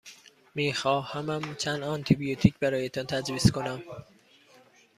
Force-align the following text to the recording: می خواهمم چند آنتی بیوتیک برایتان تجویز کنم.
می 0.55 0.73
خواهمم 0.73 1.55
چند 1.55 1.83
آنتی 1.83 2.15
بیوتیک 2.15 2.59
برایتان 2.59 3.05
تجویز 3.05 3.51
کنم. 3.51 3.83